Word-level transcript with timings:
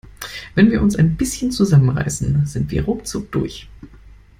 Wenn 0.55 0.71
wir 0.71 0.81
uns 0.81 0.95
ein 0.95 1.15
bisschen 1.15 1.51
zusammen 1.51 1.95
reißen, 1.95 2.47
sind 2.47 2.71
wir 2.71 2.85
ruckzuck 2.85 3.31
durch. 3.31 3.69